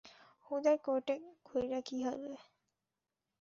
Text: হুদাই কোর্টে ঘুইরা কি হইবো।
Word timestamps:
হুদাই 0.45 0.77
কোর্টে 0.85 1.15
ঘুইরা 1.45 1.79
কি 1.85 1.97
হইবো। 2.05 2.33